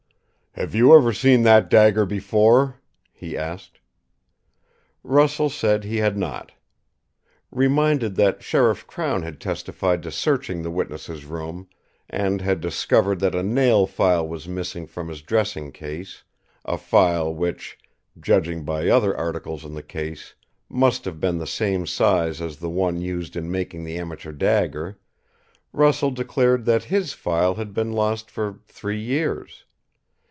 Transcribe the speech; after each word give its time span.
"Have 0.55 0.75
you 0.75 0.93
ever 0.93 1.13
seen 1.13 1.43
that 1.43 1.69
dagger 1.69 2.05
before?" 2.05 2.81
he 3.13 3.37
asked. 3.37 3.79
Russell 5.01 5.49
said 5.49 5.85
he 5.85 5.97
had 5.99 6.17
not. 6.17 6.51
Reminded 7.51 8.15
that 8.15 8.43
Sheriff 8.43 8.85
Crown 8.85 9.21
had 9.23 9.39
testified 9.39 10.03
to 10.03 10.11
searching 10.11 10.61
the 10.61 10.69
witness's 10.69 11.23
room 11.23 11.69
and 12.09 12.41
had 12.41 12.59
discovered 12.59 13.21
that 13.21 13.33
a 13.33 13.41
nail 13.41 13.87
file 13.87 14.27
was 14.27 14.45
missing 14.45 14.85
from 14.87 15.07
his 15.07 15.21
dressing 15.21 15.71
case, 15.71 16.25
a 16.65 16.77
file 16.77 17.33
which, 17.33 17.77
judging 18.19 18.65
by 18.65 18.89
other 18.89 19.15
articles 19.15 19.63
in 19.63 19.73
the 19.73 19.81
case, 19.81 20.35
must 20.67 21.05
have 21.05 21.21
been 21.21 21.37
the 21.37 21.47
same 21.47 21.87
size 21.87 22.41
as 22.41 22.57
the 22.57 22.69
one 22.69 22.99
used 22.99 23.37
in 23.37 23.49
making 23.49 23.85
the 23.85 23.97
amateur 23.97 24.33
dagger, 24.33 24.99
Russell 25.71 26.11
declared 26.11 26.65
that 26.65 26.83
his 26.83 27.13
file 27.13 27.55
had 27.55 27.73
been 27.73 27.93
lost 27.93 28.29
for 28.29 28.59
three 28.67 28.99
years. 28.99 29.63